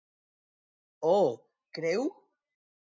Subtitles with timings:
[1.11, 1.29] Oh,
[1.79, 2.11] creu!